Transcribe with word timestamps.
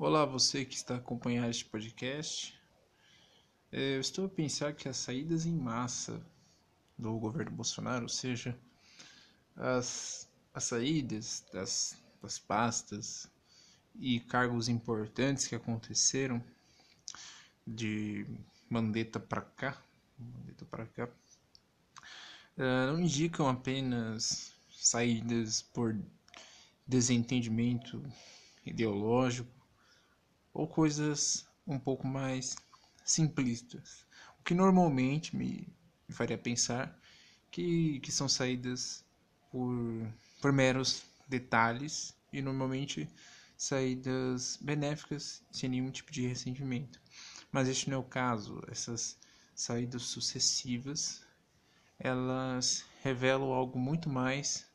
Olá, 0.00 0.24
você 0.24 0.64
que 0.64 0.76
está 0.76 0.94
acompanhando 0.94 1.50
este 1.50 1.64
podcast. 1.64 2.56
É, 3.72 3.96
eu 3.96 4.00
estou 4.00 4.26
a 4.26 4.28
pensar 4.28 4.72
que 4.72 4.88
as 4.88 4.96
saídas 4.96 5.44
em 5.44 5.52
massa 5.52 6.24
do 6.96 7.18
governo 7.18 7.50
Bolsonaro, 7.50 8.04
ou 8.04 8.08
seja, 8.08 8.56
as, 9.56 10.30
as 10.54 10.62
saídas 10.62 11.44
das, 11.52 12.00
das 12.22 12.38
pastas 12.38 13.28
e 13.98 14.20
cargos 14.20 14.68
importantes 14.68 15.48
que 15.48 15.56
aconteceram 15.56 16.40
de 17.66 18.24
mandeta 18.70 19.18
para 19.18 19.40
cá, 19.42 19.82
mandeta 20.16 20.64
para 20.64 20.86
cá, 20.86 21.08
é, 22.56 22.86
não 22.86 23.00
indicam 23.00 23.48
apenas 23.48 24.54
saídas 24.70 25.60
por 25.60 26.00
desentendimento 26.86 28.00
ideológico 28.64 29.57
ou 30.58 30.66
coisas 30.66 31.46
um 31.64 31.78
pouco 31.78 32.04
mais 32.04 32.56
simplistas, 33.04 34.04
o 34.40 34.42
que 34.42 34.54
normalmente 34.54 35.36
me, 35.36 35.68
faria 36.10 36.36
pensar 36.36 36.98
que, 37.48 38.00
que 38.00 38.10
são 38.10 38.28
saídas 38.28 39.04
por, 39.52 39.72
por 40.42 40.52
meros 40.52 41.04
detalhes 41.28 42.12
e 42.32 42.42
normalmente 42.42 43.08
saídas 43.56 44.58
benéficas 44.60 45.44
sem 45.52 45.70
nenhum 45.70 45.92
tipo 45.92 46.10
de 46.10 46.26
ressentimento. 46.26 47.00
Mas 47.52 47.68
este 47.68 47.88
não 47.88 47.98
é 47.98 48.00
o 48.00 48.04
caso. 48.04 48.60
Essas 48.68 49.16
saídas 49.54 50.02
sucessivas 50.02 51.22
elas 52.00 52.84
revelam 53.00 53.52
algo 53.52 53.78
muito 53.78 54.08
mais 54.10 54.66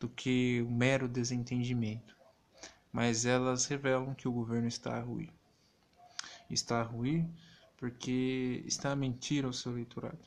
do 0.00 0.08
que 0.08 0.62
o 0.62 0.70
mero 0.70 1.06
desentendimento 1.06 2.17
mas 2.92 3.24
elas 3.24 3.66
revelam 3.66 4.14
que 4.14 4.28
o 4.28 4.32
governo 4.32 4.68
está 4.68 4.98
ruim. 5.00 5.30
Está 6.50 6.82
ruim 6.82 7.32
porque 7.76 8.62
está 8.66 8.92
a 8.92 8.96
mentir 8.96 9.44
ao 9.44 9.52
seu 9.52 9.72
eleitorado, 9.72 10.18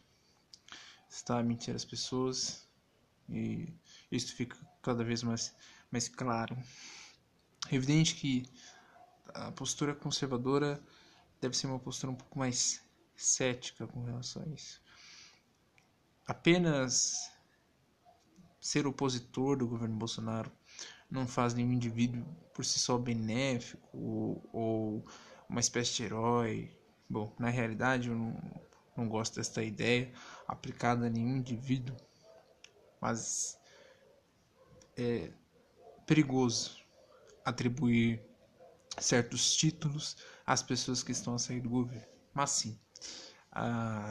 está 1.10 1.40
a 1.40 1.44
mentir 1.44 1.76
às 1.76 1.84
pessoas 1.84 2.68
e 3.30 3.68
isso 4.12 4.36
fica 4.36 4.58
cada 4.82 5.04
vez 5.04 5.24
mais, 5.24 5.54
mais 5.92 6.08
claro. 6.08 6.58
É 7.70 7.76
evidente 7.76 8.16
que 8.16 8.46
a 9.34 9.52
postura 9.52 9.94
conservadora 9.96 10.82
deve 11.40 11.56
ser 11.58 11.68
uma 11.68 11.80
postura 11.80 12.12
um 12.12 12.16
pouco 12.16 12.38
mais 12.38 12.82
cética 13.16 13.88
com 13.88 14.04
relação 14.04 14.44
a 14.44 14.48
isso. 14.48 14.82
Apenas 16.28 17.32
ser 18.60 18.86
opositor 18.86 19.58
do 19.58 19.68
governo 19.68 19.96
Bolsonaro 19.96 20.52
não 21.12 21.28
faz 21.28 21.54
nenhum 21.54 21.74
indivíduo 21.74 22.26
por 22.54 22.64
si 22.66 22.80
só 22.80 22.98
benéfico 22.98 23.90
ou, 23.94 24.50
ou 24.54 25.06
uma 25.50 25.60
espécie 25.60 25.94
de 25.96 26.04
herói. 26.04 26.72
Bom, 27.10 27.36
na 27.38 27.50
realidade 27.50 28.08
eu 28.08 28.16
não, 28.16 28.42
não 28.96 29.10
gosto 29.10 29.36
desta 29.36 29.62
ideia 29.62 30.12
aplicada 30.48 31.08
a 31.08 31.10
nenhum 31.10 31.36
indivíduo, 31.36 31.96
mas 33.02 33.60
é 34.96 35.30
perigoso 36.06 36.78
atribuir 37.44 38.24
certos 38.98 39.56
títulos 39.56 40.16
às 40.46 40.64
pessoas 40.64 41.04
que 41.04 41.12
estão 41.12 41.36
a 41.36 41.40
sair 41.40 41.60
do 41.60 41.70
governo. 41.70 42.08
Mas 42.34 42.52
sim, 42.52 42.80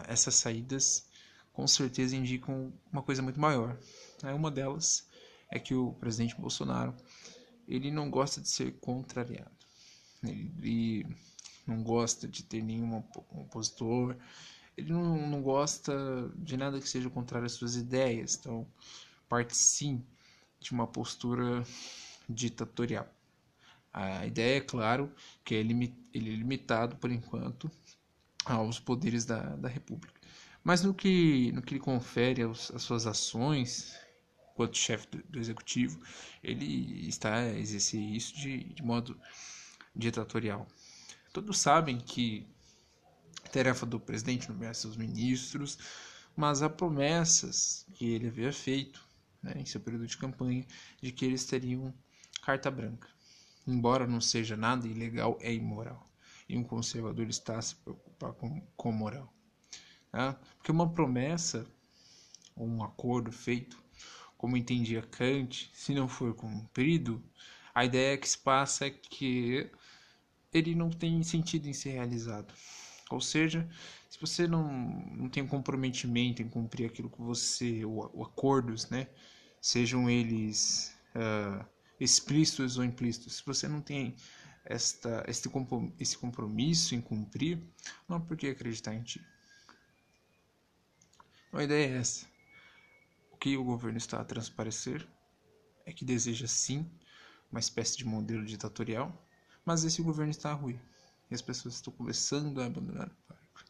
essas 0.06 0.34
saídas 0.34 1.08
com 1.52 1.66
certeza 1.66 2.16
indicam 2.16 2.72
uma 2.92 3.02
coisa 3.02 3.22
muito 3.22 3.40
maior. 3.40 3.78
Uma 4.34 4.50
delas 4.50 5.08
é 5.50 5.58
que 5.58 5.74
o 5.74 5.92
presidente 5.94 6.36
Bolsonaro 6.40 6.94
ele 7.66 7.90
não 7.90 8.10
gosta 8.10 8.40
de 8.40 8.48
ser 8.48 8.72
contrariado. 8.80 9.50
Ele 10.22 11.06
não 11.66 11.82
gosta 11.82 12.26
de 12.26 12.42
ter 12.42 12.62
nenhum 12.62 12.96
opositor. 13.30 14.16
Ele 14.76 14.92
não, 14.92 15.28
não 15.28 15.42
gosta 15.42 15.94
de 16.36 16.56
nada 16.56 16.80
que 16.80 16.88
seja 16.88 17.08
contrário 17.08 17.46
às 17.46 17.52
suas 17.52 17.76
ideias. 17.76 18.36
Então, 18.36 18.66
parte 19.28 19.56
sim 19.56 20.04
de 20.58 20.72
uma 20.72 20.86
postura 20.86 21.64
ditatorial. 22.28 23.08
A 23.92 24.26
ideia 24.26 24.58
é 24.58 24.60
claro 24.60 25.12
que 25.44 25.54
ele 25.54 25.96
é 26.14 26.18
limitado 26.18 26.96
por 26.96 27.10
enquanto 27.10 27.70
aos 28.44 28.78
poderes 28.78 29.24
da, 29.24 29.56
da 29.56 29.68
República. 29.68 30.20
Mas 30.62 30.82
no 30.82 30.92
que, 30.92 31.50
no 31.52 31.62
que 31.62 31.74
ele 31.74 31.80
confere 31.80 32.42
aos, 32.42 32.70
às 32.72 32.82
suas 32.82 33.06
ações 33.06 33.96
enquanto 34.60 34.76
chefe 34.76 35.06
do, 35.08 35.22
do, 35.30 35.38
executivo, 35.38 35.98
ele 36.42 37.08
está 37.08 37.36
a 37.36 37.58
exercer 37.58 38.00
isso 38.00 38.34
de, 38.36 38.64
de 38.64 38.82
modo 38.82 39.18
ditatorial. 39.96 40.66
Todos 41.32 41.58
sabem 41.58 41.98
que 41.98 42.46
tarefa 43.52 43.86
do 43.86 43.98
presidente 43.98 44.48
nomear 44.50 44.74
seus 44.74 44.96
ministros, 44.96 45.78
mas 46.36 46.62
há 46.62 46.68
promessas 46.68 47.86
que 47.94 48.06
ele 48.06 48.28
havia 48.28 48.52
feito 48.52 49.02
né, 49.42 49.54
em 49.56 49.64
seu 49.64 49.80
período 49.80 50.06
de 50.06 50.18
campanha 50.18 50.66
de 51.00 51.10
que 51.10 51.24
eles 51.24 51.44
teriam 51.46 51.94
carta 52.42 52.70
branca. 52.70 53.08
Embora 53.66 54.06
não 54.06 54.20
seja 54.20 54.56
nada 54.56 54.86
ilegal, 54.86 55.38
é 55.40 55.52
imoral. 55.52 56.06
E 56.48 56.56
um 56.56 56.64
conservador 56.64 57.28
está 57.28 57.58
a 57.58 57.62
se 57.62 57.76
preocupar 57.76 58.32
com, 58.34 58.60
com 58.76 58.92
moral. 58.92 59.32
Tá? 60.10 60.34
Porque 60.56 60.72
uma 60.72 60.92
promessa, 60.92 61.66
ou 62.56 62.66
um 62.66 62.82
acordo 62.82 63.30
feito, 63.30 63.80
como 64.40 64.56
entendia 64.56 65.02
Kant, 65.02 65.70
se 65.74 65.92
não 65.92 66.08
for 66.08 66.32
cumprido, 66.34 67.22
a 67.74 67.84
ideia 67.84 68.16
que 68.16 68.26
se 68.26 68.38
passa 68.38 68.86
é 68.86 68.90
que 68.90 69.70
ele 70.50 70.74
não 70.74 70.88
tem 70.88 71.22
sentido 71.22 71.68
em 71.68 71.74
ser 71.74 71.90
realizado. 71.90 72.54
Ou 73.10 73.20
seja, 73.20 73.68
se 74.08 74.18
você 74.18 74.48
não, 74.48 74.72
não 75.14 75.28
tem 75.28 75.42
um 75.42 75.46
comprometimento 75.46 76.40
em 76.40 76.48
cumprir 76.48 76.86
aquilo 76.86 77.10
que 77.10 77.20
você, 77.20 77.84
o, 77.84 78.22
acordos, 78.22 78.88
né, 78.88 79.08
sejam 79.60 80.08
eles 80.08 80.96
uh, 81.14 81.62
explícitos 82.00 82.78
ou 82.78 82.84
implícitos, 82.84 83.36
se 83.36 83.42
você 83.44 83.68
não 83.68 83.82
tem 83.82 84.16
esta, 84.64 85.22
este, 85.28 85.50
esse 85.98 86.16
compromisso 86.16 86.94
em 86.94 87.00
cumprir, 87.02 87.62
não 88.08 88.16
há 88.16 88.20
por 88.20 88.38
que 88.38 88.46
acreditar 88.46 88.94
em 88.94 89.02
ti. 89.02 89.20
A 91.52 91.62
ideia 91.62 91.94
é 91.94 91.98
essa 91.98 92.29
que 93.40 93.56
o 93.56 93.64
governo 93.64 93.96
está 93.96 94.20
a 94.20 94.24
transparecer 94.24 95.08
é 95.86 95.92
que 95.92 96.04
deseja 96.04 96.46
sim 96.46 96.88
uma 97.50 97.58
espécie 97.58 97.96
de 97.96 98.04
modelo 98.04 98.44
ditatorial, 98.44 99.26
mas 99.64 99.82
esse 99.82 100.02
governo 100.02 100.30
está 100.30 100.52
ruim 100.52 100.78
e 101.30 101.34
as 101.34 101.40
pessoas 101.40 101.74
estão 101.74 101.92
começando 101.92 102.60
a 102.60 102.66
abandonar 102.66 103.08
o 103.08 103.28
barco. 103.28 103.64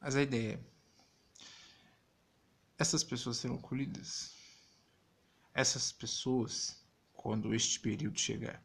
Mas 0.00 0.16
a 0.16 0.22
ideia 0.22 0.54
é: 0.54 1.46
essas 2.76 3.04
pessoas 3.04 3.36
serão 3.36 3.56
colhidas? 3.56 4.34
Essas 5.54 5.92
pessoas, 5.92 6.84
quando 7.12 7.54
este 7.54 7.78
período 7.78 8.18
chegar, 8.18 8.60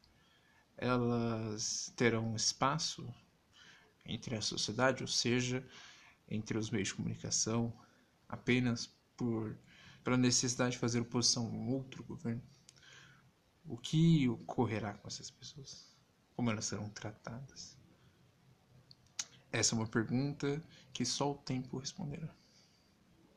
elas 0.76 1.94
terão 1.96 2.36
espaço 2.36 3.14
entre 4.04 4.36
a 4.36 4.42
sociedade, 4.42 5.04
ou 5.04 5.08
seja, 5.08 5.64
entre 6.28 6.58
os 6.58 6.72
meios 6.72 6.88
de 6.88 6.96
comunicação, 6.96 7.78
apenas 8.28 8.97
por 9.18 9.58
pela 10.04 10.16
necessidade 10.16 10.72
de 10.72 10.78
fazer 10.78 11.02
oposição 11.02 11.46
a 11.48 11.50
um 11.50 11.74
outro 11.74 12.02
governo, 12.02 12.42
o 13.66 13.78
que 13.78 14.30
ocorrerá 14.30 14.94
com 14.94 15.08
essas 15.10 15.30
pessoas? 15.30 15.94
Como 16.34 16.50
elas 16.50 16.64
serão 16.64 16.90
tratadas? 16.90 17.78
Essa 19.52 19.76
é 19.76 19.78
uma 19.78 19.88
pergunta 19.88 20.64
que 20.94 21.04
só 21.04 21.32
o 21.32 21.38
tempo 21.38 21.78
responderá. 21.78 22.34